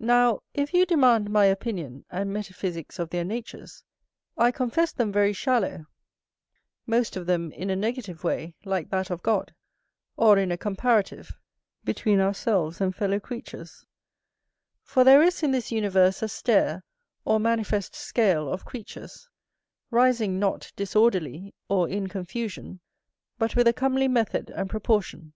[0.00, 3.84] Now, if you demand my opinion and metaphysicks of their natures,
[4.36, 5.86] I confess them very shallow;
[6.84, 9.54] most of them in a negative way, like that of God;
[10.16, 11.38] or in a comparative,
[11.84, 13.86] between ourselves and fellow creatures:
[14.82, 16.82] for there is in this universe a stair,
[17.24, 19.28] or manifest scale, of creatures,
[19.92, 22.80] rising not disorderly, or in confusion,
[23.38, 25.34] but with a comely method and proportion.